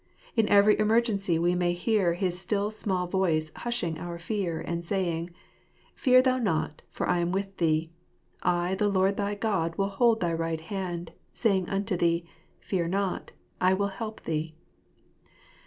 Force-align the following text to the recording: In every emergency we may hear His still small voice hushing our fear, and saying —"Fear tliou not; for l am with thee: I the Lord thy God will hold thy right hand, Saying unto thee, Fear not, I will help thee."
In 0.35 0.49
every 0.49 0.79
emergency 0.79 1.37
we 1.37 1.53
may 1.53 1.73
hear 1.73 2.15
His 2.15 2.39
still 2.39 2.71
small 2.71 3.05
voice 3.05 3.51
hushing 3.57 3.99
our 3.99 4.17
fear, 4.17 4.59
and 4.59 4.83
saying 4.83 5.29
—"Fear 5.95 6.23
tliou 6.23 6.41
not; 6.41 6.81
for 6.89 7.07
l 7.07 7.13
am 7.13 7.31
with 7.31 7.57
thee: 7.57 7.91
I 8.41 8.73
the 8.73 8.89
Lord 8.89 9.15
thy 9.15 9.35
God 9.35 9.75
will 9.77 9.89
hold 9.89 10.19
thy 10.19 10.33
right 10.33 10.59
hand, 10.59 11.11
Saying 11.33 11.69
unto 11.69 11.95
thee, 11.97 12.25
Fear 12.61 12.85
not, 12.87 13.31
I 13.61 13.75
will 13.75 13.89
help 13.89 14.21
thee." 14.21 14.55